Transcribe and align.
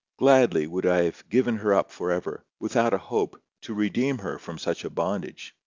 Gladly 0.17 0.65
would 0.65 0.87
I 0.87 1.03
have 1.03 1.29
given 1.29 1.57
her 1.57 1.75
up 1.75 1.91
for 1.91 2.09
ever, 2.09 2.43
without 2.59 2.91
a 2.91 2.97
hope, 2.97 3.39
to 3.61 3.75
redeem 3.75 4.17
her 4.17 4.39
from 4.39 4.57
such 4.57 4.83
a 4.83 4.89
bondage. 4.89 5.55